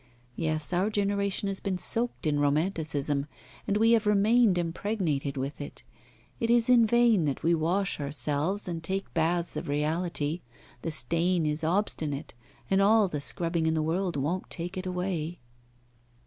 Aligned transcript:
Yes, 0.35 0.73
our 0.73 0.89
generation 0.89 1.47
has 1.47 1.59
been 1.59 1.77
soaked 1.77 2.25
in 2.25 2.39
romanticism, 2.39 3.27
and 3.67 3.77
we 3.77 3.91
have 3.91 4.07
remained 4.07 4.57
impregnated 4.57 5.37
with 5.37 5.61
it. 5.61 5.83
It 6.39 6.49
is 6.49 6.69
in 6.69 6.87
vain 6.87 7.25
that 7.25 7.43
we 7.43 7.53
wash 7.53 7.99
ourselves 7.99 8.67
and 8.67 8.83
take 8.83 9.13
baths 9.13 9.55
of 9.55 9.67
reality, 9.67 10.41
the 10.81 10.89
stain 10.89 11.45
is 11.45 11.63
obstinate, 11.63 12.33
and 12.67 12.81
all 12.81 13.09
the 13.09 13.21
scrubbing 13.21 13.67
in 13.67 13.75
the 13.75 13.83
world 13.83 14.17
won't 14.17 14.49
take 14.49 14.75
it 14.75 14.87
away. 14.87 15.37